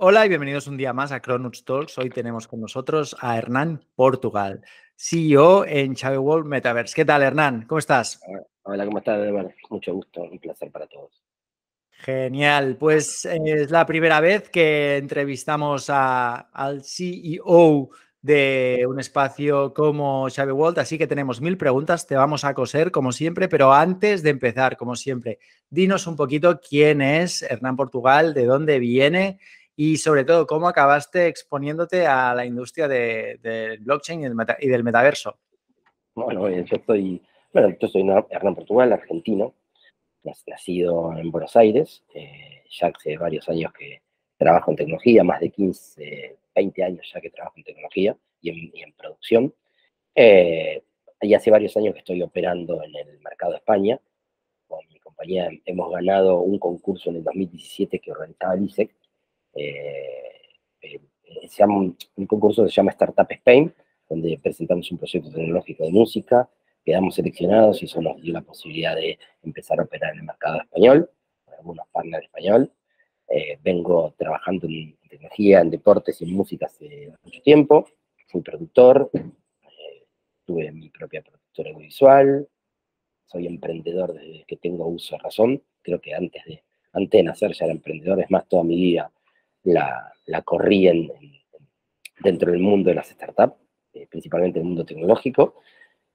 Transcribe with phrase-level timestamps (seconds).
[0.00, 1.98] Hola y bienvenidos un día más a Cronuts Talks.
[1.98, 4.62] Hoy tenemos con nosotros a Hernán Portugal,
[4.96, 6.94] CEO en Chave World Metaverse.
[6.94, 7.66] ¿Qué tal, Hernán?
[7.66, 8.20] ¿Cómo estás?
[8.62, 9.18] Hola, ¿cómo estás,
[9.68, 11.22] Mucho gusto, un placer para todos.
[11.90, 17.90] Genial, pues es la primera vez que entrevistamos al CEO
[18.20, 22.90] de un espacio como Chave World, así que tenemos mil preguntas, te vamos a coser
[22.90, 25.38] como siempre, pero antes de empezar, como siempre,
[25.70, 29.38] dinos un poquito quién es Hernán Portugal, de dónde viene
[29.76, 34.20] y sobre todo cómo acabaste exponiéndote a la industria del blockchain
[34.60, 35.38] y del, metaverso.
[36.14, 39.54] Bueno, yo estoy, bueno, yo soy Hernán Portugal, argentino,
[40.46, 44.02] nacido en Buenos Aires, eh, ya hace varios años que
[44.36, 48.92] trabajo en tecnología, más de 15, 20 años ya que trabajo en tecnología y en,
[48.92, 49.54] producción.
[50.14, 50.82] Eh,
[51.20, 54.00] y hace varios años que estoy operando en el mercado de España.
[54.66, 58.94] Con mi compañía hemos ganado un concurso en el 2017 que organizaba el ISEC
[59.54, 60.38] eh,
[60.80, 61.00] eh,
[61.48, 63.72] se llama, un concurso se llama Startup Spain,
[64.08, 66.48] donde presentamos un proyecto tecnológico de música,
[66.84, 70.60] quedamos seleccionados y eso nos dio la posibilidad de empezar a operar en el mercado
[70.60, 71.10] español,
[71.44, 72.72] con algunos partners español.
[73.28, 77.88] Eh, vengo trabajando en tecnología, en deportes y en música hace mucho tiempo.
[78.26, 79.10] Fui productor,
[80.44, 82.48] tuve mi propia productora audiovisual,
[83.26, 85.62] soy emprendedor desde que tengo uso de razón.
[85.82, 89.12] Creo que antes de, antes de nacer ya era emprendedor, es más, toda mi vida
[89.64, 90.88] la, la corrí
[92.20, 93.56] dentro del mundo de las startups,
[93.92, 95.56] eh, principalmente en el mundo tecnológico.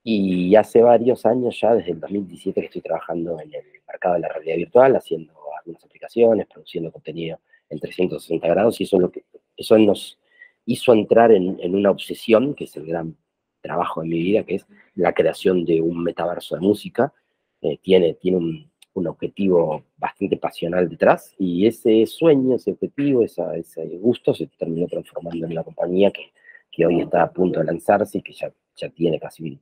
[0.03, 4.21] Y hace varios años ya, desde el 2017, que estoy trabajando en el mercado de
[4.21, 7.39] la realidad virtual, haciendo algunas aplicaciones, produciendo contenido
[7.73, 9.23] en 360 grados, y eso, lo que,
[9.57, 10.17] eso nos
[10.65, 13.17] hizo entrar en, en una obsesión, que es el gran
[13.61, 17.13] trabajo de mi vida, que es la creación de un metaverso de música.
[17.61, 23.87] Eh, tiene, tiene un, un objetivo bastante pasional detrás y ese sueño, ese objetivo, ese
[23.99, 26.31] gusto se terminó transformando en una compañía que,
[26.71, 29.59] que hoy está a punto de lanzarse y que ya, ya tiene casi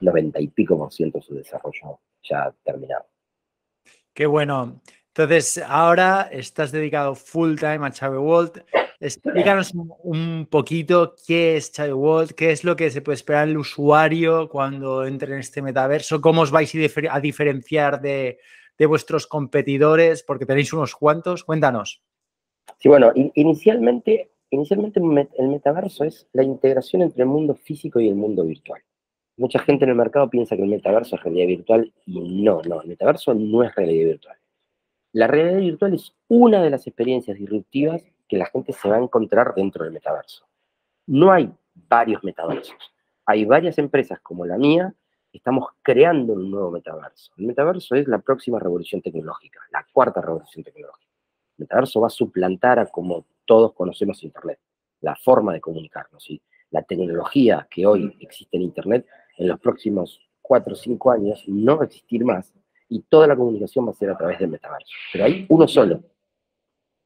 [0.00, 3.06] 90 y pico por ciento de su desarrollo ya terminado.
[4.12, 4.80] Qué bueno.
[5.16, 8.64] Entonces, ahora estás dedicado full time a Chave World.
[8.98, 13.56] Explícanos un poquito qué es Chave World, qué es lo que se puede esperar el
[13.56, 16.74] usuario cuando entre en este metaverso, cómo os vais
[17.08, 18.40] a diferenciar de,
[18.76, 20.24] de vuestros competidores?
[20.24, 21.44] Porque tenéis unos cuantos.
[21.44, 22.02] Cuéntanos.
[22.80, 28.16] Sí, bueno, inicialmente, inicialmente el metaverso es la integración entre el mundo físico y el
[28.16, 28.82] mundo virtual.
[29.36, 32.82] Mucha gente en el mercado piensa que el metaverso es realidad virtual y no, no,
[32.82, 34.36] el metaverso no es realidad virtual.
[35.14, 39.00] La realidad virtual es una de las experiencias disruptivas que la gente se va a
[39.00, 40.44] encontrar dentro del metaverso.
[41.06, 42.74] No hay varios metaversos.
[43.24, 44.92] Hay varias empresas como la mía
[45.32, 47.30] estamos creando un nuevo metaverso.
[47.36, 51.12] El metaverso es la próxima revolución tecnológica, la cuarta revolución tecnológica.
[51.58, 54.58] El metaverso va a suplantar a como todos conocemos Internet,
[55.00, 56.28] la forma de comunicarnos.
[56.28, 61.44] Y la tecnología que hoy existe en Internet, en los próximos cuatro o cinco años
[61.46, 62.52] no va a existir más
[62.94, 64.94] y toda la comunicación va a ser a través del metaverso.
[65.12, 66.00] Pero hay uno solo.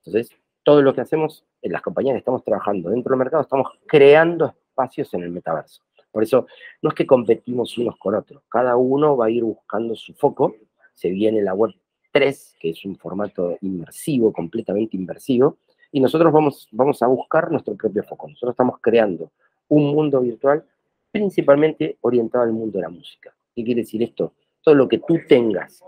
[0.04, 3.68] Entonces, todo lo que hacemos en las compañías que estamos trabajando dentro del mercado, estamos
[3.86, 5.82] creando espacios en el metaverso.
[6.12, 6.46] Por eso
[6.82, 10.56] no es que competimos unos con otros, cada uno va a ir buscando su foco,
[10.92, 11.72] se viene la web
[12.12, 15.56] 3, que es un formato inmersivo, completamente inmersivo,
[15.90, 18.28] y nosotros vamos, vamos a buscar nuestro propio foco.
[18.28, 19.30] Nosotros estamos creando
[19.68, 20.66] un mundo virtual
[21.10, 23.34] principalmente orientado al mundo de la música.
[23.54, 24.34] ¿Qué quiere decir esto?
[24.68, 25.82] Todo lo que tú tengas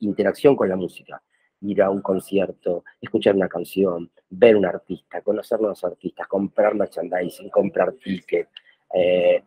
[0.00, 1.22] interacción con la música,
[1.60, 7.50] ir a un concierto, escuchar una canción, ver un artista, conocer nuevos artistas, comprar merchandising,
[7.50, 8.50] comprar tickets,
[8.92, 9.44] eh,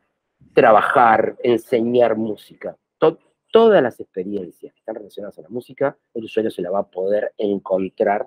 [0.54, 2.78] trabajar, enseñar música.
[3.52, 6.90] todas las experiencias que están relacionadas a la música, el usuario se la va a
[6.90, 8.26] poder encontrar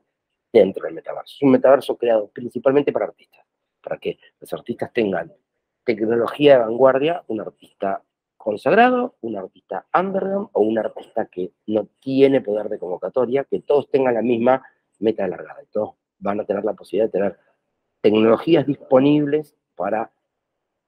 [0.53, 1.35] dentro del metaverso.
[1.35, 3.47] Es un metaverso creado principalmente para artistas,
[3.83, 5.33] para que los artistas tengan
[5.83, 8.03] tecnología de vanguardia, un artista
[8.47, 13.91] consagrado, un artista underground o un artista que no tiene poder de convocatoria, que todos
[13.91, 14.63] tengan la misma
[15.01, 15.65] meta alargada.
[15.65, 17.39] Y todos van a tener la posibilidad de tener
[18.01, 20.13] tecnologías disponibles para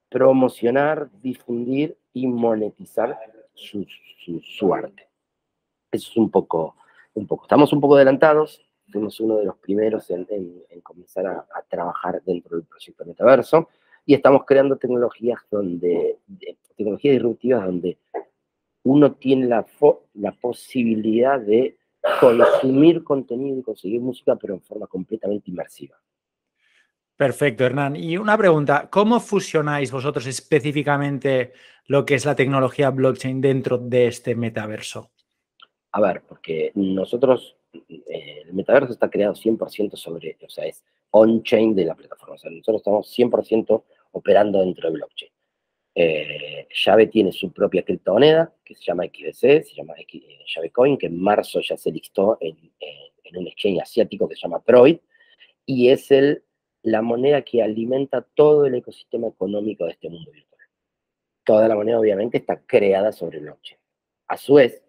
[0.08, 3.18] promocionar, difundir y monetizar
[3.54, 3.84] su,
[4.40, 5.08] su, arte.
[5.90, 6.76] Eso es un poco,
[7.14, 7.42] un poco.
[7.42, 12.56] Estamos un poco adelantados, fuimos uno de los primeros en, en, comenzar a, trabajar dentro
[12.56, 13.68] del proyecto Metaverso
[14.08, 16.16] y estamos creando tecnologías donde,
[16.78, 17.98] tecnologías disruptivas donde
[18.82, 19.66] uno tiene la,
[20.14, 21.76] la posibilidad de
[22.18, 26.00] consumir contenido y conseguir música, pero en forma completamente inmersiva.
[27.16, 27.96] Perfecto, Hernán.
[27.96, 31.52] Y una pregunta, ¿cómo fusionáis vosotros específicamente
[31.86, 35.10] lo que es la tecnología blockchain dentro de este metaverso?
[35.92, 41.74] A ver, porque nosotros, eh, el metaverso está creado 100% sobre, o sea, es on-chain
[41.74, 42.36] de la plataforma.
[42.36, 43.82] O sea, nosotros estamos 100%
[44.12, 45.30] operando dentro de blockchain.
[46.00, 50.96] Eh, Llave tiene su propia criptomoneda, que se llama XDC, se llama X, eh, Coin,
[50.96, 52.56] que en marzo ya se listó en,
[53.36, 54.98] un exchange asiático que se llama Proid,
[55.66, 56.44] y es el,
[56.82, 60.62] la moneda que alimenta todo el ecosistema económico de este mundo virtual.
[61.44, 63.80] Toda la moneda obviamente está creada sobre blockchain.
[64.28, 64.82] A su vez,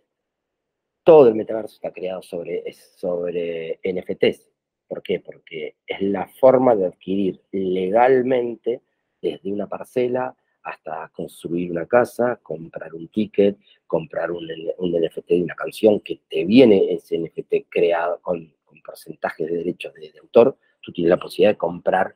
[1.04, 4.48] todo el metaverso está creado sobre, sobre NFTs.
[4.88, 5.20] ¿Por qué?
[5.20, 8.82] Porque es la forma de adquirir legalmente
[9.22, 13.58] desde una parcela hasta construir una casa, comprar un ticket,
[13.88, 19.48] comprar un, NFT de una canción que te viene ese NFT creado con, con porcentajes
[19.48, 20.58] de derechos de, autor.
[20.82, 22.16] Tú tienes la posibilidad de comprar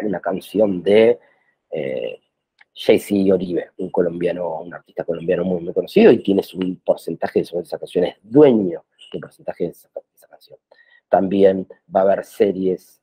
[0.00, 1.18] una canción de
[1.70, 2.20] eh,
[2.74, 7.78] Jay-Z Oribe, un colombiano, un artista colombiano muy, conocido, y tienes un porcentaje de esa
[7.78, 9.88] canción, es dueño de un porcentaje de esa,
[10.28, 10.58] canción.
[11.08, 13.01] También va a haber series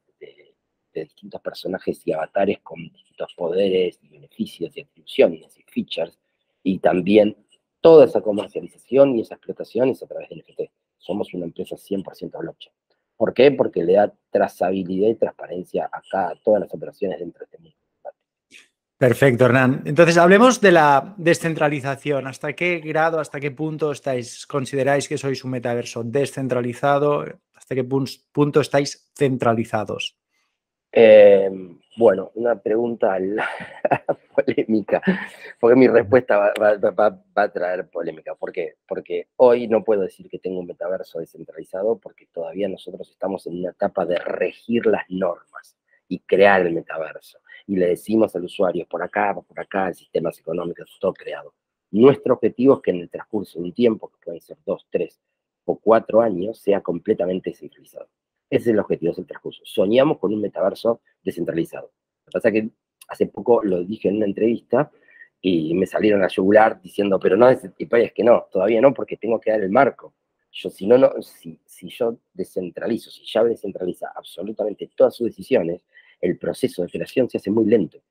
[1.00, 6.20] de, distintos personajes y avatares con distintos poderes y beneficios y atribuciones y features,
[6.64, 7.36] y también
[7.82, 10.72] toda esa comercialización y esa explotación es a través del NFT.
[10.98, 12.74] Somos una empresa 100% blockchain.
[13.16, 13.52] ¿Por qué?
[13.52, 17.76] Porque le da trazabilidad y transparencia acá a todas las operaciones dentro de este mundo.
[19.00, 19.84] Perfecto, Hernán.
[19.86, 22.28] Entonces, hablemos de la descentralización.
[22.28, 27.24] ¿Hasta qué grado, hasta qué punto estáis, consideráis que sois un metaverso descentralizado?
[27.56, 30.19] ¿Hasta qué punto estáis centralizados?
[30.92, 31.50] Eh,
[31.98, 33.18] bueno, una pregunta
[34.36, 35.02] polémica,
[35.60, 38.36] porque mi respuesta va, a traer polémica.
[38.36, 38.76] ¿Por qué?
[38.88, 43.60] Porque hoy no puedo decir que tengo un metaverso descentralizado porque todavía nosotros estamos en
[43.60, 45.78] una etapa de regir las normas
[46.08, 50.98] y crear el metaverso y le decimos al usuario, por acá, por acá, sistemas económicos,
[51.00, 51.54] todo creado.
[51.92, 55.20] Nuestro objetivo es que en el transcurso de un tiempo, que pueden ser dos, tres
[55.66, 58.08] o cuatro años, sea completamente descentralizado.
[58.50, 59.62] Ese es el objetivo del transcurso.
[59.64, 61.92] Soñamos con un metaverso descentralizado.
[62.26, 62.70] Lo que pasa es que
[63.08, 64.92] hace poco lo dije en una entrevista
[65.42, 69.40] y me salieron a yugular diciendo, pero no, es que no, todavía no, porque tengo
[69.40, 70.14] que dar el marco.
[70.52, 75.82] Yo, si no, no si, si yo descentralizo, si ya descentraliza absolutamente todas sus decisiones,
[76.20, 78.02] el proceso de creación se hace muy lento,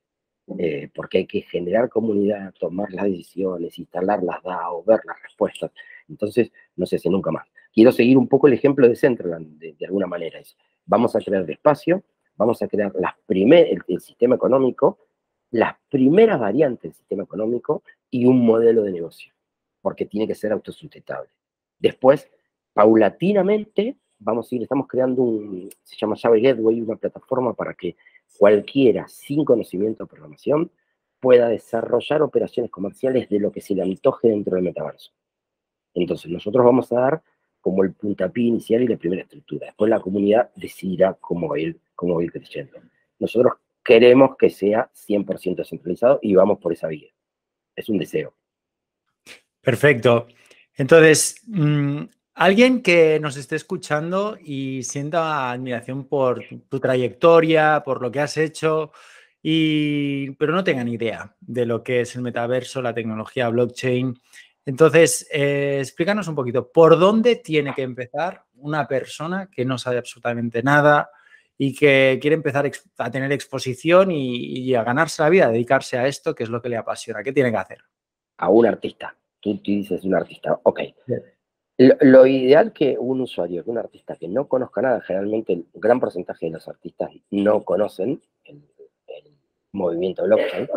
[0.58, 5.73] eh, porque hay que generar comunidad, tomar las decisiones, instalar las DAO, ver las respuestas.
[6.08, 7.46] Entonces, no se hace nunca más.
[7.79, 10.41] Quiero seguir un poco el ejemplo de Centraland, de, alguna manera.
[10.85, 12.03] Vamos a crear espacio,
[12.35, 14.99] vamos a crear las el, el sistema económico,
[15.53, 19.33] las primeras variantes del sistema económico y un modelo de negocio,
[19.81, 21.31] porque tiene que ser autosustentable.
[21.79, 22.29] Después,
[22.73, 27.95] paulatinamente, vamos a ir, estamos creando un, se llama Llave Gateway, una plataforma para que
[28.37, 30.73] cualquiera sin conocimiento de programación
[31.21, 35.13] pueda desarrollar operaciones comerciales de lo que se le antoje dentro del metaverso.
[35.95, 37.23] Entonces, nosotros vamos a dar
[37.61, 39.67] como el puntapié inicial y la primera estructura.
[39.67, 42.79] Después la comunidad decidirá cómo va a ir, cómo ir creciendo.
[43.19, 47.09] Nosotros queremos que sea 100% descentralizado y vamos por esa vía.
[47.75, 48.35] Es un deseo.
[49.61, 50.29] Perfecto.
[50.77, 52.05] Entonces, mm,
[52.39, 58.37] Alguien que nos esté escuchando y sienta admiración por tu trayectoria, por lo que has
[58.37, 58.93] hecho,
[59.43, 64.15] y, pero no tenga ni idea de lo que es el metaverso, la tecnología blockchain.
[64.67, 69.99] Entonces, eh, explícanos un poquito, ¿por dónde tiene que empezar una persona que no sabe
[69.99, 71.11] absolutamente nada
[71.57, 76.35] y que quiere empezar a tener exposición y, a ganarse la vida, dedicarse a esto,
[76.35, 77.23] que es lo que le apasiona?
[77.23, 77.79] ¿Qué tiene que hacer?
[78.37, 79.17] A un artista.
[79.41, 80.81] Tú, dices un artista, ok.
[81.79, 86.00] Lo, ideal que un usuario, que un artista que no conozca nada, generalmente el gran
[86.00, 88.62] porcentaje de los artistas no conocen el,
[89.71, 90.69] movimiento blockchain,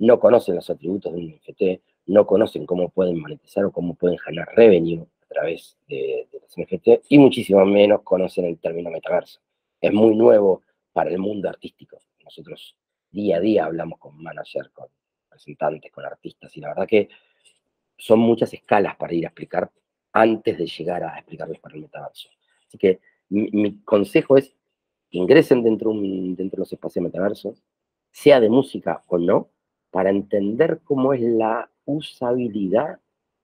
[0.00, 4.18] no conocen los atributos de un NFT, no conocen cómo pueden monetizar o cómo pueden
[4.18, 9.40] generar revenue a través de, los NFT y muchísimo menos conocen el término metaverso.
[9.80, 10.62] Es muy nuevo
[10.92, 11.98] para el mundo artístico.
[12.24, 12.76] Nosotros
[13.12, 14.88] día a día hablamos con managers, con
[15.22, 17.08] representantes, con artistas y la verdad que
[17.96, 19.70] son muchas escalas para ir a explicar
[20.12, 22.28] antes de llegar a explicarles para el metaverso.
[22.66, 22.98] Así que
[23.28, 24.52] mi, consejo es
[25.10, 27.62] que ingresen dentro, dentro de los espacios metaversos,
[28.10, 29.48] sea de música o no,
[29.92, 32.98] para entender cómo es la usabilidad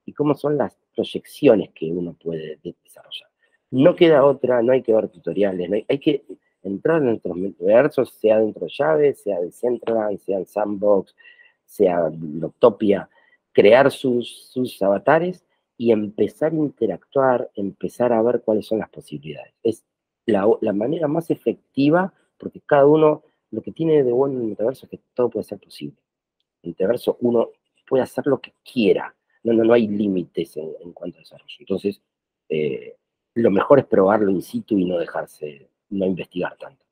[0.04, 3.28] y cómo son las proyecciones que uno puede desarrollar.
[3.70, 6.24] No queda otra, no hay que ver tutoriales, hay, que
[6.62, 11.14] entrar en nuestros metaversos, sea dentro de Llave, sea de Central, sea en Sandbox,
[11.64, 13.10] sea Loctopia,
[13.52, 15.44] crear sus, sus avatares
[15.76, 19.52] y empezar a interactuar, empezar a ver cuáles son las posibilidades.
[19.62, 19.84] Es
[20.26, 24.86] la, manera más efectiva porque cada uno, lo que tiene de bueno en el metaverso
[24.86, 25.96] es que todo puede ser posible.
[26.62, 27.50] El metaverso uno
[27.86, 31.56] puede hacer lo que quiera, no, no, no hay límites en, cuanto a desarrollo.
[31.58, 32.00] Entonces,
[32.48, 32.96] eh,
[33.34, 36.84] lo mejor es probarlo in situ y no dejarse, no investigar tanto.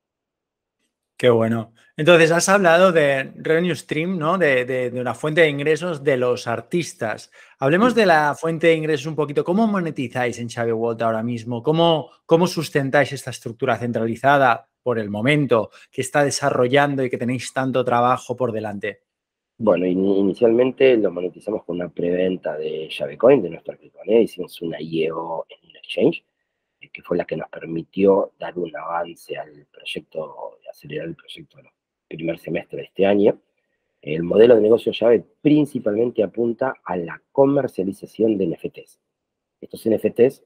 [1.17, 1.73] Qué bueno.
[1.95, 4.37] Entonces, has hablado de revenue stream, ¿no?
[4.37, 7.31] De, una fuente de ingresos de los artistas.
[7.57, 9.45] Hablemos de la fuente de ingresos un poquito.
[9.45, 11.63] ¿Cómo monetizáis en Xavi World ahora mismo?
[11.63, 17.53] ¿Cómo, ¿Cómo sustentáis esta estructura centralizada por el momento que está desarrollando y que tenéis
[17.53, 19.04] tanto trabajo por delante?
[19.57, 24.19] Bueno, inicialmente lo monetizamos con una preventa de Coin, de nuestra criptomoneda.
[24.19, 26.25] Hicimos una IEO en un exchange
[26.91, 31.65] que fue la que nos permitió dar un avance al proyecto, acelerar el proyecto en
[32.09, 33.39] el primer semestre de este año.
[34.01, 38.99] El modelo de negocio llave principalmente apunta a la comercialización de NFTs.
[39.61, 40.43] Estos NFTs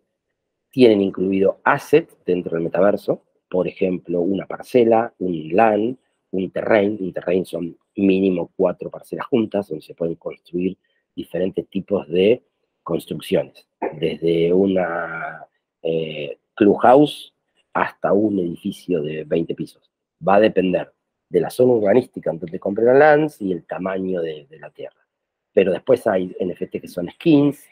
[0.72, 5.98] tienen incluido assets dentro del metaverso, por ejemplo, una parcela, un land,
[6.32, 6.98] un terreno.
[7.00, 10.77] Un terreno son mínimo cuatro parcelas juntas, donde se pueden construir
[11.15, 12.44] diferentes tipos de
[12.84, 13.68] construcciones,
[14.00, 15.46] desde una
[15.82, 17.34] eh, clubhouse
[17.74, 19.91] hasta un edificio de 20 pisos.
[20.25, 20.91] Va a depender
[21.29, 25.06] de la zona urbanística donde compren la lands y el tamaño de, la tierra.
[25.53, 27.63] Pero después hay NFT que son skins,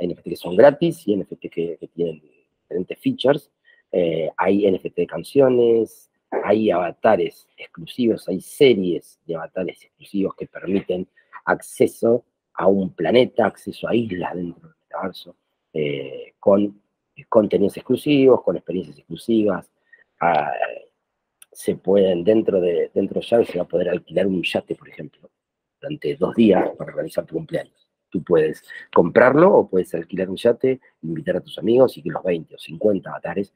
[0.00, 3.50] NFT que son gratis y NFT que, tienen diferentes features.
[3.92, 6.10] Eh, hay NFT de canciones,
[6.46, 11.08] hay avatares exclusivos, hay series de avatares exclusivos que permiten
[11.44, 12.24] acceso
[12.54, 15.36] a un planeta, acceso a islas dentro del metaverso,
[15.72, 16.80] eh, con
[17.28, 19.68] contenidos exclusivos, con experiencias exclusivas.
[20.20, 20.52] Ah,
[21.50, 25.28] se pueden, dentro de, dentro de se va a poder alquilar un yate, por ejemplo,
[25.80, 27.90] durante dos días para realizar tu cumpleaños.
[28.08, 28.62] Tú puedes
[28.94, 32.58] comprarlo o puedes alquilar un yate, invitar a tus amigos y que los 20 o
[32.58, 33.52] 50 avatares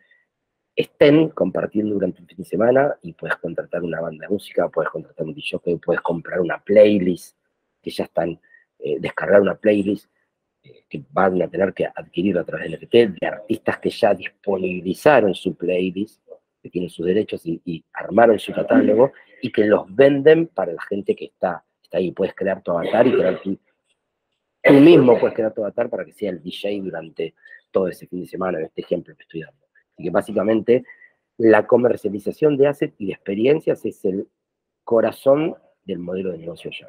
[0.80, 4.90] estén compartiendo durante un fin de semana y puedes contratar una banda de música, puedes
[4.90, 7.36] contratar un DJ, puedes comprar una playlist,
[7.82, 8.40] que ya están,
[8.78, 10.10] eh, descargar una playlist
[10.62, 14.14] eh, que van a tener que adquirir a través del NFT, de artistas que ya
[14.14, 16.22] disponibilizaron su playlist,
[16.62, 21.16] que tienen sus derechos y, armaron su catálogo, y que los venden para la gente
[21.16, 22.12] que está, está ahí.
[22.12, 23.58] Puedes crear tu avatar y crear tu,
[24.62, 27.34] tú mismo puedes crear tu avatar para que sea el DJ durante
[27.70, 29.69] todo ese fin de semana, en este ejemplo que estoy dando.
[30.00, 30.84] Así que básicamente
[31.36, 34.28] la comercialización de assets y experiencias es el
[34.82, 36.88] corazón del modelo de negocio ya.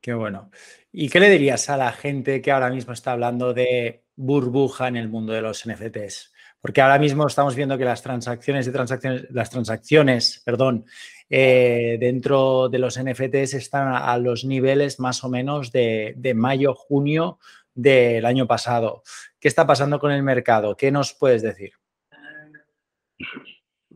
[0.00, 0.50] Qué bueno.
[0.90, 4.96] ¿Y qué le dirías a la gente que ahora mismo está hablando de burbuja en
[4.96, 6.32] el mundo de los NFTs?
[6.60, 10.86] Porque ahora mismo estamos viendo que las transacciones de transacciones, las transacciones, perdón,
[11.28, 16.74] eh, dentro de los NFTs están a los niveles más o menos de, de mayo,
[16.74, 17.38] junio
[17.74, 19.02] del año pasado.
[19.38, 20.74] ¿Qué está pasando con el mercado?
[20.74, 21.72] ¿Qué nos puedes decir?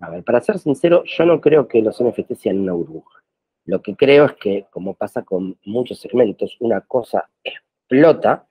[0.00, 3.22] A ver, para ser sincero, yo no creo que los NFTs sean una burbuja.
[3.64, 8.46] Lo que creo es que, como pasa con muchos segmentos, una cosa explota,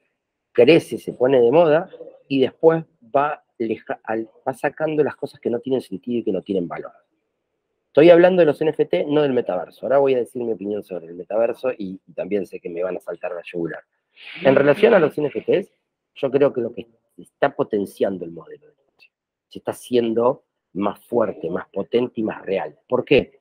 [0.51, 1.89] crece, se pone de moda
[2.27, 2.83] y después
[3.15, 3.43] va,
[4.53, 6.91] sacando las cosas que no tienen sentido y que no tienen valor.
[7.87, 9.85] Estoy hablando de los NFT, no del metaverso.
[9.85, 12.97] Ahora voy a decir mi opinión sobre el metaverso y, también sé que me van
[12.97, 13.83] a saltar la yugular.
[14.43, 15.71] En relación a los NFTs,
[16.15, 18.77] yo creo que lo que está potenciando el modelo de
[19.49, 20.43] se está haciendo
[20.77, 22.77] más fuerte, más potente y más real.
[22.87, 23.37] ¿Por qué?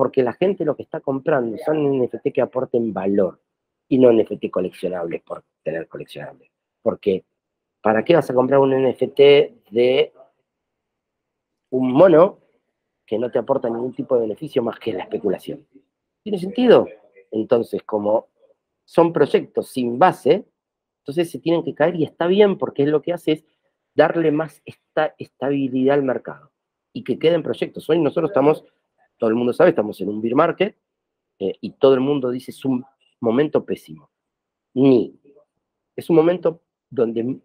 [0.00, 3.38] porque la gente lo que está comprando son NFT que aporten valor
[3.86, 6.50] y no NFT coleccionables por tener coleccionables.
[6.80, 7.26] Porque,
[7.82, 9.18] ¿para qué vas a comprar un NFT
[9.70, 10.12] de
[11.68, 12.38] un mono
[13.04, 15.66] que no te aporta ningún tipo de beneficio más que la especulación?
[16.22, 16.86] ¿Tiene sentido?
[17.30, 18.28] Entonces, como
[18.86, 20.46] son proyectos sin base,
[21.00, 23.44] entonces se tienen que caer y está bien porque es lo que hace es
[23.94, 26.50] darle más esta estabilidad al mercado
[26.92, 27.88] y que queden proyectos.
[27.88, 28.64] Hoy nosotros estamos
[29.20, 30.76] todo el mundo sabe, estamos en un beer market
[31.38, 32.84] eh, y todo el mundo dice es un
[33.20, 34.10] momento pésimo.
[34.72, 35.14] Ni.
[35.94, 37.38] Es un momento donde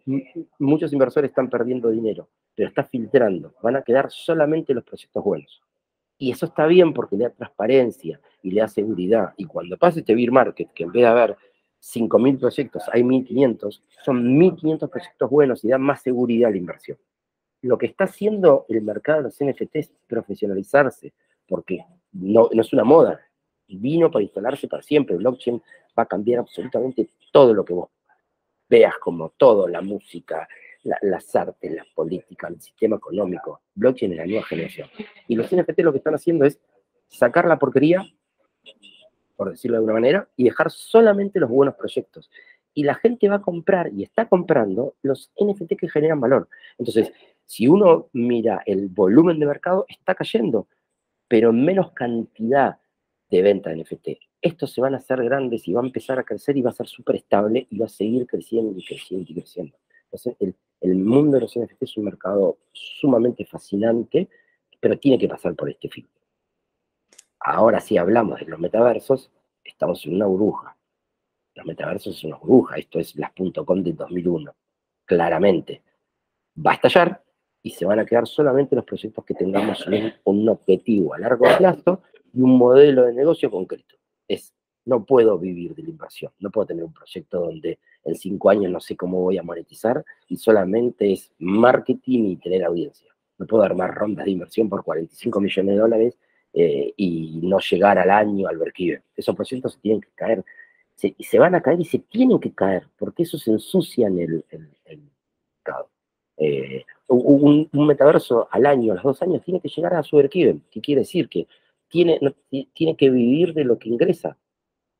[0.58, 3.54] muchos inversores están perdiendo dinero, pero está filtrando.
[3.62, 5.62] Van a quedar solamente los proyectos buenos.
[6.18, 9.34] Y eso está bien porque le da transparencia y le da seguridad.
[9.36, 11.36] Y cuando pase este beer market, que en vez de haber
[11.82, 16.96] 5.000 proyectos, hay 1.500, son 1.500 proyectos buenos y da más seguridad a la inversión.
[17.62, 21.12] Lo que está haciendo el mercado de los NFT es profesionalizarse,
[21.48, 23.20] porque no, es una moda,
[23.68, 25.16] vino para instalarse para siempre.
[25.16, 25.62] Blockchain
[25.98, 27.90] va a cambiar absolutamente todo lo que vos
[28.68, 30.48] veas, como todo, la música,
[30.82, 33.62] las artes, la política, el sistema económico.
[33.74, 34.88] Blockchain es la nueva generación.
[35.28, 36.60] Y los NFT lo que están haciendo es
[37.08, 38.04] sacar la porquería,
[39.36, 42.30] por decirlo de alguna manera, y dejar solamente los buenos proyectos.
[42.74, 46.48] Y la gente va a comprar y está comprando los NFT que generan valor.
[46.78, 47.12] Entonces,
[47.46, 50.68] si uno mira el volumen de mercado, está cayendo
[51.28, 52.78] pero en menos cantidad
[53.30, 54.08] de venta de NFT.
[54.40, 56.74] Estos se van a hacer grandes y va a empezar a crecer y va a
[56.74, 59.76] ser súper estable y va a seguir creciendo y creciendo y creciendo.
[60.04, 60.36] Entonces,
[60.80, 64.28] El mundo de los NFT es un mercado sumamente fascinante,
[64.78, 66.22] pero tiene que pasar por este filtro.
[67.40, 69.32] Ahora sí hablamos de los metaversos,
[69.64, 70.76] estamos en una burbuja.
[71.54, 74.54] Los metaversos es una burbuja, esto es las .com del 2001,
[75.06, 75.82] claramente.
[76.64, 77.24] Va a estallar
[77.66, 79.84] y se van a quedar solamente los proyectos que tengamos
[80.24, 82.00] un, objetivo a largo plazo
[82.32, 83.96] y un modelo de negocio concreto.
[84.28, 84.54] Es
[84.84, 88.70] no puedo vivir de la inversión, no puedo tener un proyecto donde en cinco años
[88.70, 93.12] no sé cómo voy a monetizar y solamente es marketing y tener audiencia.
[93.36, 96.18] No puedo armar rondas de inversión por 45 millones de dólares
[96.52, 100.44] eh, y no llegar al año al break Esos proyectos se tienen que caer,
[100.94, 104.20] se, se van a caer y se tienen que caer, porque eso se ensucia en
[104.20, 104.44] el,
[105.64, 105.90] mercado.
[106.36, 110.32] Eh, un, metaverso al año, a los dos años, tiene que llegar a su break
[110.32, 111.28] ¿Qué quiere decir?
[111.28, 111.46] Que
[111.88, 112.18] tiene,
[112.72, 114.36] tiene que vivir de lo que ingresa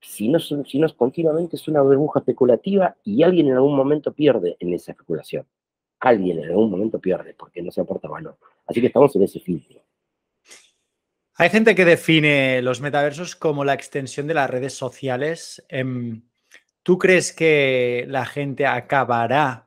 [0.01, 4.57] si no, si no continuamente es una burbuja especulativa y alguien en algún momento pierde
[4.61, 5.47] en esa especulación.
[6.01, 8.37] Alguien en algún momento pierde porque no se aporta valor.
[8.67, 9.83] Así que estamos en ese filtro.
[11.39, 15.65] Hay gente que define los metaversos como la extensión de las redes sociales.
[15.69, 16.23] Em,
[16.83, 19.66] ¿Tú crees que la gente acabará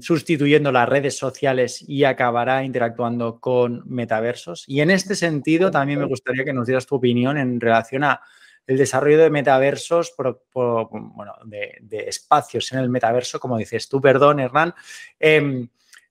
[0.00, 4.64] sustituyendo las redes sociales y acabará interactuando con metaversos?
[4.66, 8.20] Y en este sentido, también me gustaría que nos dieras tu opinión en relación a
[8.68, 10.14] el desarrollo de metaversos,
[10.52, 14.74] bueno, de, espacios en el metaverso, como dices tú, perdón, Hernán,
[15.18, 15.68] em,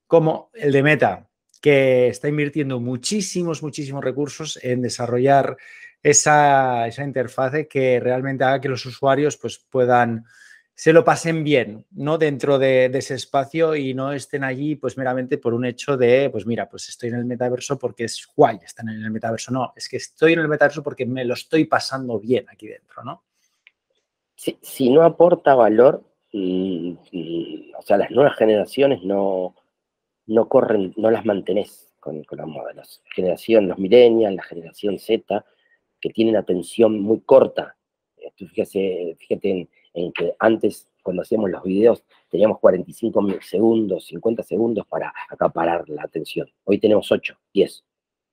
[0.07, 1.27] como el de Meta,
[1.61, 5.55] que está invirtiendo muchísimos, muchísimos recursos en desarrollar
[6.01, 10.25] esa, esa interfase que realmente haga que los usuarios pues, puedan
[10.77, 12.19] se lo pasen bien, ¿no?
[12.19, 16.45] Dentro de, ese espacio y no estén allí, pues meramente por un hecho de, pues
[16.45, 19.51] mira, pues estoy en el metaverso porque es guay, están en el metaverso.
[19.51, 23.03] No, es que estoy en el metaverso porque me lo estoy pasando bien aquí dentro,
[23.03, 23.23] ¿no?
[24.35, 29.55] Si, no aporta valor, mm, mm, o sea, las nuevas generaciones no,
[30.27, 32.75] no corren, no las mantenés con, con las modas.
[32.75, 35.43] La generación, los millennials, la generación Z,
[35.99, 37.75] que tienen atención muy corta.
[38.35, 44.85] fíjate, fíjate en en que antes, cuando hacíamos los videos, teníamos 45 segundos, 50 segundos
[44.85, 46.47] para acaparar la atención.
[46.65, 47.83] Hoy tenemos 8, 10.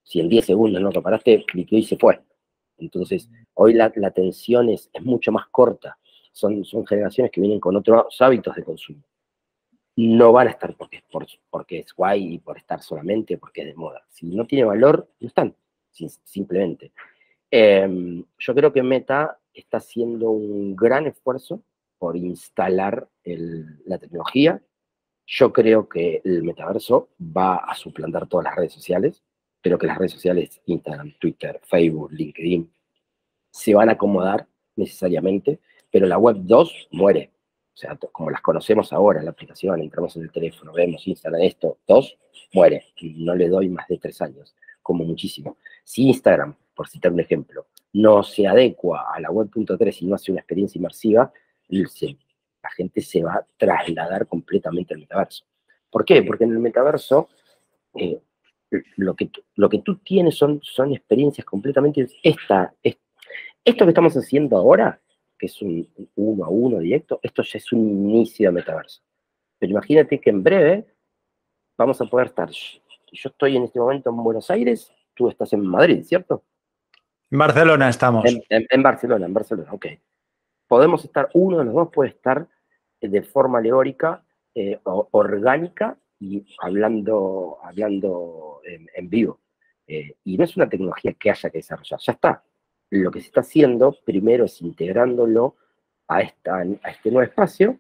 [0.03, 2.21] Si en 10 segundos no acaparaste, y se fue.
[2.77, 5.97] Entonces, hoy la, atención es, es, mucho más corta.
[6.33, 9.03] Son, son generaciones que vienen con otros hábitos de consumo.
[9.97, 13.69] No van a estar porque, por, porque es guay y por estar solamente porque es
[13.69, 14.05] de moda.
[14.11, 15.57] Si no tiene valor, no están,
[16.25, 16.93] simplemente.
[17.51, 21.63] Em, yo creo que Meta está haciendo un gran esfuerzo
[21.99, 24.63] por instalar la tecnología.
[25.27, 29.23] Yo creo que el metaverso va a suplantar todas las redes sociales,
[29.63, 32.71] pero que las redes sociales, Instagram, Twitter, Facebook, LinkedIn,
[33.51, 37.31] se van a acomodar necesariamente, pero la web 2 muere.
[37.73, 41.79] O sea, como las conocemos ahora, la aplicación, entramos en el teléfono, vemos Instagram, esto,
[41.89, 42.19] 2,
[42.53, 42.85] muere.
[43.01, 45.57] No le doy más de tres años, como muchísimo.
[45.83, 50.33] Si Instagram, por citar un ejemplo, no se adecua a la web.3 y no hace
[50.33, 51.33] una experiencia inmersiva,
[51.69, 55.45] la gente se va a trasladar completamente al metaverso.
[55.91, 56.23] ¿Por qué?
[56.23, 57.29] Porque en el metaverso
[57.95, 58.21] eh,
[58.97, 62.09] lo, que, lo que tú tienes son, son experiencias completamente...
[62.23, 65.01] Esta, esto que estamos haciendo ahora,
[65.39, 69.03] que es un uno a uno directo, esto ya es un inicio de metaverso.
[69.59, 70.87] Pero imagínate que en breve
[71.79, 72.51] vamos a poder estar...
[72.51, 76.43] Yo estoy en este momento en Buenos Aires, tú estás en Madrid, ¿cierto?
[77.31, 78.25] En Barcelona estamos.
[78.49, 79.87] En, Barcelona, en Barcelona, ok.
[80.67, 82.47] Podemos estar, uno de los dos puede estar
[83.01, 89.41] eh, de forma alegórica, eh, orgánica y hablando, hablando en, vivo.
[89.87, 92.45] Eh, y no es una tecnología que haya que desarrollar, ya está.
[92.91, 95.57] Lo que se está haciendo primero es integrándolo
[96.07, 97.79] a, esta, a este nuevo espacio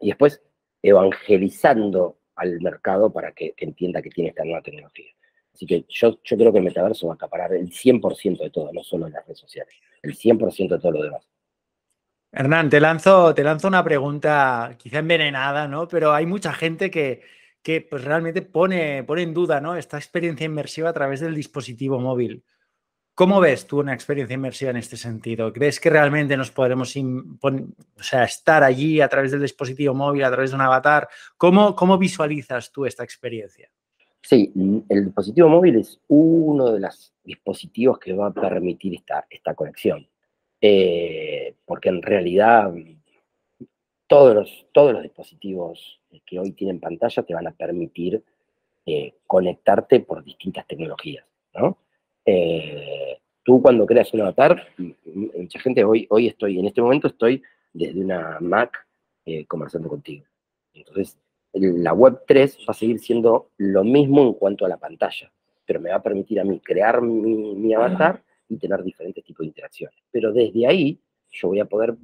[0.00, 0.42] y después
[0.82, 5.12] evangelizando al mercado para que entienda que tiene esta nueva tecnología.
[5.58, 8.72] Así que yo, yo creo que el metaverso va a acaparar el 100% de todo,
[8.72, 11.28] no solo en las redes sociales, el 100% de todo lo demás.
[12.30, 15.88] Hernán, te lanzo, te lanzo una pregunta quizá envenenada, ¿no?
[15.88, 17.22] Pero hay mucha gente que,
[17.60, 19.74] que pues realmente pone, pone en duda ¿no?
[19.74, 22.44] esta experiencia inmersiva a través del dispositivo móvil.
[23.14, 25.52] ¿Cómo ves tú una experiencia inmersiva en este sentido?
[25.52, 30.30] ¿Crees que realmente nos podremos o sea, estar allí a través del dispositivo móvil, a
[30.30, 31.08] través de un avatar?
[31.36, 33.68] ¿Cómo, cómo visualizas tú esta experiencia?
[34.22, 34.52] Sí,
[34.88, 40.06] el dispositivo móvil es uno de los dispositivos que va a permitir esta, esta conexión.
[40.60, 42.72] Eh, porque en realidad
[44.08, 48.22] todos los, todos los dispositivos que hoy tienen pantalla te van a permitir
[48.84, 51.24] eh, conectarte por distintas tecnologías.
[51.54, 51.78] ¿no?
[52.24, 54.66] Eh, tú cuando creas un avatar,
[55.14, 58.86] mucha gente, hoy, hoy estoy, en este momento estoy desde una Mac
[59.46, 60.24] conversando contigo.
[60.72, 61.18] Entonces,
[61.52, 65.32] la web 3 va a seguir siendo lo mismo en cuanto a la pantalla,
[65.64, 69.48] pero me va a permitir a mí crear mi, avatar y tener diferentes tipos de
[69.48, 69.98] interacciones.
[70.10, 71.96] Pero desde ahí yo voy a poder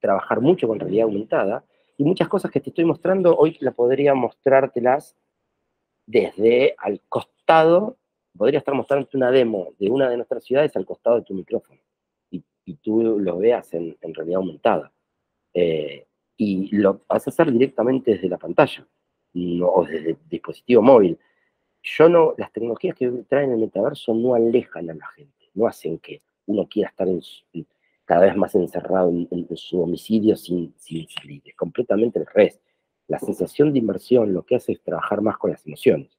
[0.00, 1.64] trabajar mucho con realidad aumentada
[1.96, 5.16] y muchas cosas que te estoy mostrando hoy la podría mostrártelas
[6.06, 7.98] desde al costado,
[8.36, 11.80] podría estar mostrándote una demo de una de nuestras ciudades al costado de tu micrófono
[12.30, 12.42] y,
[12.76, 14.92] tú lo veas en, realidad aumentada.
[15.52, 18.86] Eh, y lo vas a hacer directamente desde la pantalla
[19.34, 21.18] o desde el dispositivo móvil.
[21.82, 25.98] Yo no, las tecnologías que traen el metaverso no alejan a la gente, no hacen
[25.98, 27.08] que uno quiera estar
[28.04, 31.42] cada vez más encerrado en, su domicilio sin, salir.
[31.44, 32.60] Es completamente el revés.
[33.08, 36.16] La sensación de inmersión lo que hace es trabajar más con las emociones.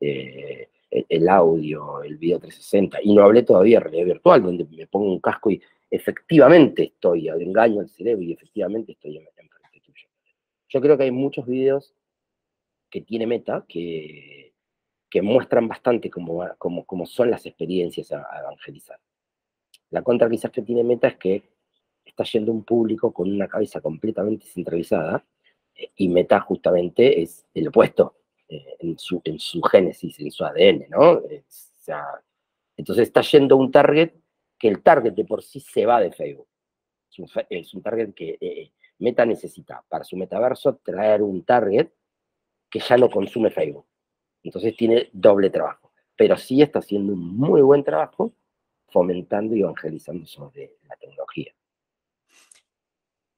[0.00, 4.86] Eh, el, audio, el video 360, y no hablé todavía de realidad virtual, donde me
[4.86, 9.20] pongo un casco y efectivamente estoy, engaño al cerebro y efectivamente estoy.
[10.70, 11.94] Yo creo que hay muchos videos
[12.88, 14.54] que tiene Meta que,
[15.10, 18.98] que muestran bastante cómo, cómo, son las experiencias a, evangelizar.
[19.90, 21.42] La contra quizás que tiene Meta es que
[22.04, 25.24] está yendo un público con una cabeza completamente centralizada
[25.74, 28.16] eh, y Meta justamente es el opuesto
[28.48, 31.20] eh, en, su, en su génesis, en su ADN, ¿no?
[32.76, 34.12] entonces está yendo un target
[34.56, 36.46] que el target de por sí se va de Facebook.
[37.48, 41.88] Es un, target que eh, Meta necesita para su metaverso traer un target
[42.70, 43.86] que ya no consume Facebook.
[44.42, 45.92] Entonces tiene doble trabajo.
[46.16, 48.32] Pero sí está haciendo un muy buen trabajo
[48.88, 51.52] fomentando y evangelizando sobre la tecnología.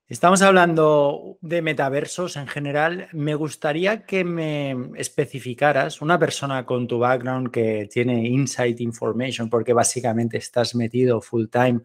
[0.09, 3.09] Estamos hablando de metaversos en general.
[3.13, 9.73] Me gustaría que me especificaras una persona con tu background que tiene insight information, porque
[9.73, 11.81] básicamente estás metido full time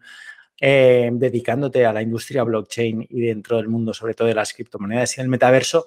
[0.60, 5.16] eh, dedicándote a la industria blockchain y dentro del mundo, sobre todo de las criptomonedas
[5.16, 5.86] y el metaverso.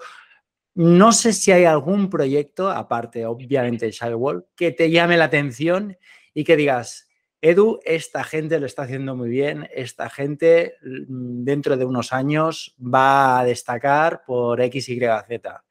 [0.74, 5.98] No sé si hay algún proyecto, aparte obviamente de Shadowwall, que te llame la atención
[6.34, 7.10] y que digas,
[7.42, 12.76] Edu, esta gente lo está haciendo muy bien, esta gente mm, dentro de unos años
[12.80, 15.64] va a destacar por X, Y, Z.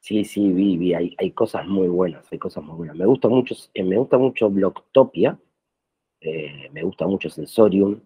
[0.00, 2.96] Sí, sí, vi, vi, hay, hay cosas muy buenas, hay cosas muy buenas.
[2.96, 5.38] Me gusta mucho, eh, me gusta mucho Blocktopia,
[6.24, 8.00] eh, me gusta mucho Sensorium,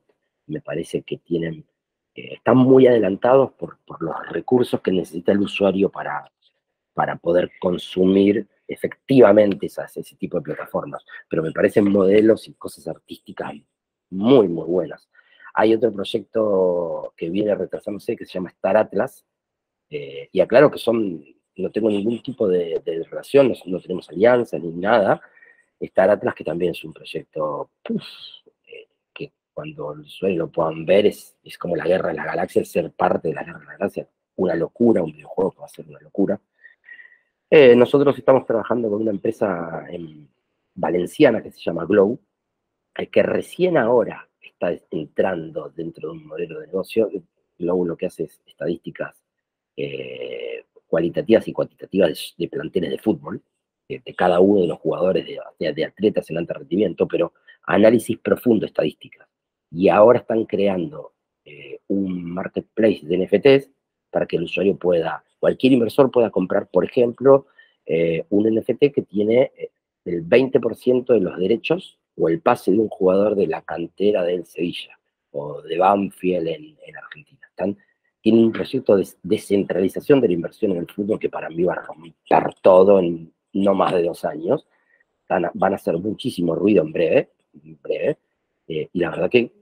[0.47, 1.65] me parece que tienen,
[2.15, 6.31] eh, están muy adelantados por, por, los recursos que necesita el usuario para,
[6.95, 12.87] para poder consumir efectivamente esas, ese tipo de plataformas, pero me parecen modelos y cosas
[12.89, 13.55] artísticas
[14.11, 15.09] muy, muy buenas.
[15.55, 19.25] Hay otro proyecto que viene retrasándose que se llama Star Atlas,
[19.91, 21.25] eh, y aclaro que son,
[21.57, 25.21] no tengo ningún tipo de, relación, no, tenemos alianza ni nada.
[25.81, 27.71] Star Atlas, que también es un proyecto
[28.67, 32.27] eh, que cuando los usuarios lo puedan ver es, es como la guerra de las
[32.27, 35.67] galaxias, ser parte de la guerra de las galaxias, una locura, un videojuego que va
[35.67, 36.41] a ser una locura.
[37.51, 39.87] Eh, nosotros estamos trabajando con una empresa
[40.75, 42.21] valenciana que se llama Glow,
[42.97, 47.11] eh, que recién ahora está entrando dentro de un modelo de negocio.
[47.59, 49.14] Glow lo que hace es estadísticas
[50.88, 53.41] cualitativas y cuantitativas de, planteles de fútbol,
[53.88, 55.27] de, cada uno de los jugadores
[55.59, 57.33] de, atletas en alto rendimiento, pero
[57.66, 59.27] análisis profundo estadísticas.
[59.70, 61.12] Y ahora están creando
[61.88, 63.70] un marketplace de NFTs
[64.11, 67.46] para que el usuario pueda cualquier inversor pueda comprar, por ejemplo,
[67.87, 69.70] eh, un NFT que tiene eh,
[70.05, 74.44] el 20% de los derechos o el pase de un jugador de la cantera del
[74.46, 74.98] Sevilla
[75.31, 77.40] o de Banfield en, Argentina.
[77.48, 77.77] Están,
[78.20, 81.74] tienen un proyecto de descentralización de la inversión en el fútbol que para mí va
[81.74, 84.67] a romper todo en no más de dos años.
[85.29, 87.31] Van a, hacer muchísimo ruido en breve,
[88.67, 89.53] eh, y la verdad que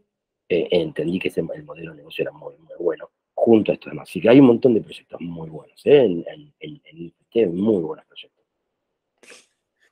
[0.48, 4.08] entendí que el modelo de negocio era muy, muy bueno junto a esto demás.
[4.08, 6.02] Así que hay un montón de proyectos muy buenos, ¿eh?
[6.04, 8.44] en, muy buenos proyectos.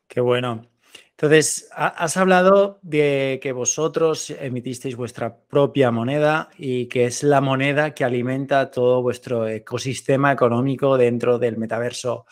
[0.08, 0.66] Qué bueno.
[1.10, 7.94] Entonces, has hablado de que vosotros emitisteis vuestra propia moneda y que es la moneda
[7.94, 12.26] que alimenta todo vuestro ecosistema económico dentro del metaverso.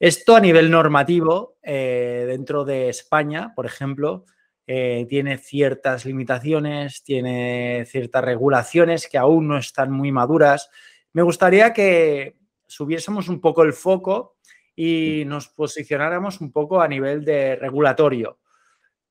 [0.00, 4.24] Esto a nivel normativo, eh, dentro de España, por ejemplo,
[4.66, 10.70] eh, tiene ciertas limitaciones, tiene ciertas regulaciones que aún no están muy maduras.
[11.12, 14.38] Me gustaría que subiésemos un poco el foco
[14.74, 18.38] y nos posicionáramos un poco a nivel de regulatorio.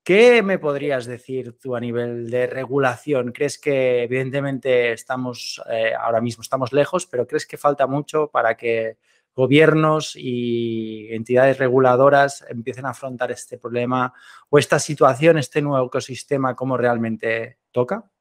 [0.03, 3.31] ¿Qué me podrías decir tú a nivel de regulación?
[3.31, 8.57] ¿Crees que evidentemente estamos, eh, ahora mismo estamos lejos, pero crees que falta mucho para
[8.57, 8.97] que
[9.39, 14.13] gobiernos y entidades reguladoras empiecen a afrontar este problema
[14.49, 18.11] o esta situación, este nuevo ecosistema, como realmente toca?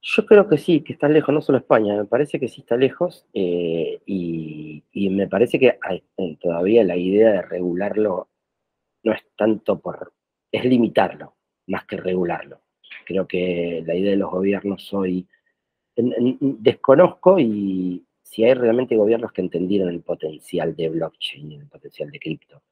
[0.00, 2.76] Yo creo que sí, que está lejos, no solo España, me parece que sí está
[2.76, 8.28] lejos eh, y, me parece que eh, todavía la idea de regularlo
[9.04, 10.12] no es tanto por,
[10.50, 11.36] es limitarlo
[11.68, 12.60] más que regularlo.
[13.06, 15.28] Creo que la idea de los gobiernos hoy,
[15.94, 22.18] desconozco y si hay realmente gobiernos que entendieron el potencial de blockchain, el potencial de
[22.18, 22.62] cripto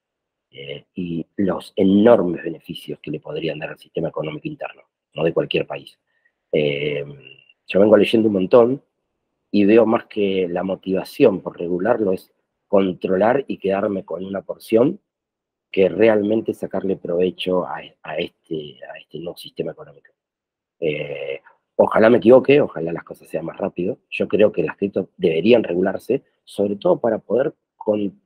[0.51, 5.35] eh, y los enormes beneficios que le podrían dar al sistema económico interno, no de
[5.35, 5.99] cualquier país.
[6.51, 7.05] Eh,
[7.67, 8.83] yo vengo leyendo un montón
[9.51, 12.33] y veo más que la motivación por regularlo es
[12.67, 14.99] controlar y quedarme con una porción
[15.71, 17.83] que realmente sacarle provecho a,
[18.17, 20.11] este, a este nuevo sistema económico.
[20.81, 21.43] Eh,
[21.85, 23.99] ojalá me equivoque, ojalá las cosas sean más rápido.
[24.11, 28.21] Yo creo que las criptos deberían regularse, sobre todo para poder, con,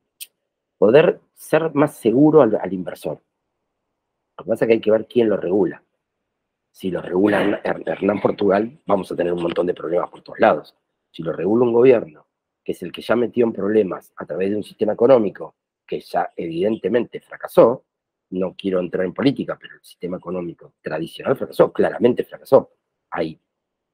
[0.78, 3.20] poder ser más seguro al, al inversor.
[4.38, 5.84] Lo que pasa es que hay que ver quién lo regula
[6.74, 10.74] si lo regula Hernán Portugal, vamos a tener un montón de problemas por todos lados.
[11.12, 12.26] Si lo regula un gobierno,
[12.64, 15.54] que es el que ya metió en problemas a través de un sistema económico
[15.86, 17.84] que ya evidentemente fracasó,
[18.30, 22.72] no quiero entrar en política, pero el sistema económico tradicional fracasó, claramente fracasó.
[23.14, 23.38] Hay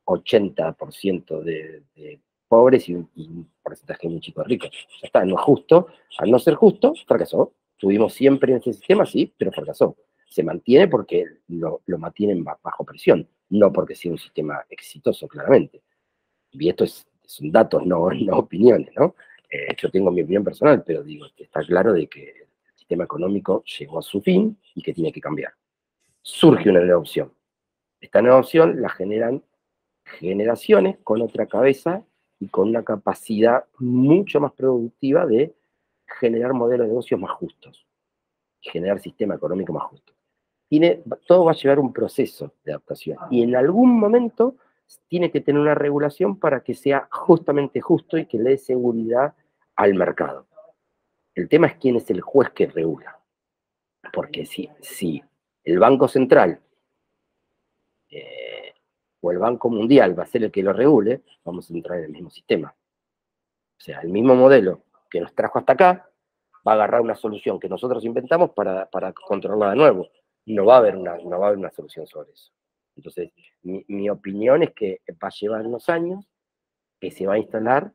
[0.04, 4.70] 80% de, de, pobres y un, porcentaje muy chico de ricos.
[5.00, 5.86] Ya está, no es justo.
[6.18, 7.52] Al no ser justo, fracasó.
[7.76, 9.96] Tuvimos siempre en ese sistema, sí, pero fracasó
[10.30, 15.82] se mantiene porque lo, mantienen bajo presión, no porque sea un sistema exitoso, claramente.
[16.52, 19.16] Y esto es, son datos, no, no opiniones, ¿no?
[19.50, 23.64] Eh, yo tengo mi opinión personal, pero digo, está claro de que el sistema económico
[23.64, 25.52] llegó a su fin y que tiene que cambiar.
[26.22, 27.32] Surge una nueva opción.
[28.00, 29.42] Esta nueva opción la generan
[30.04, 32.02] generaciones con otra cabeza
[32.38, 35.54] y con una capacidad mucho más productiva de
[36.06, 37.86] generar modelos de negocios más justos
[38.62, 40.12] generar sistema económico más justo
[41.26, 43.18] todo va a llevar un proceso de adaptación.
[43.30, 44.56] Y en algún momento
[45.08, 49.34] tiene que tener una regulación para que sea justamente justo y que le dé seguridad
[49.76, 50.46] al mercado.
[51.34, 53.18] El tema es quién es el juez que regula.
[54.12, 55.22] Porque si, si
[55.64, 56.60] el Banco Central
[58.10, 58.74] eh,
[59.20, 62.04] o el Banco Mundial va a ser el que lo regule, vamos a entrar en
[62.04, 62.74] el mismo sistema.
[63.78, 66.10] O sea, el mismo modelo que nos trajo hasta acá
[66.66, 70.08] va a agarrar una solución que nosotros inventamos para, para controlarla de nuevo
[70.46, 72.52] no va a haber una, no va a haber una solución sobre eso.
[72.96, 73.30] Entonces,
[73.62, 76.26] mi, opinión es que va a llevar unos años,
[77.00, 77.92] que se va a instalar,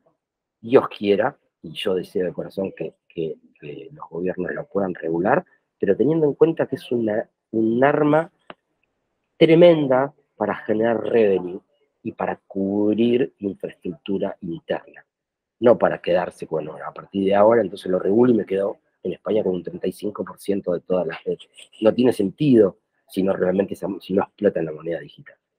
[0.60, 2.94] Dios quiera, y yo deseo de corazón que,
[3.92, 5.44] los gobiernos lo puedan regular,
[5.78, 8.30] pero teniendo en cuenta que es una, un arma
[9.36, 11.60] tremenda para generar revenue
[12.02, 15.04] y para cubrir infraestructura interna,
[15.60, 19.14] no para quedarse, bueno, a partir de ahora entonces lo regulo y me quedo en
[19.14, 21.48] España con un 35% de todas las redes.
[21.80, 25.36] No tiene sentido si no realmente si no explotan la moneda digital.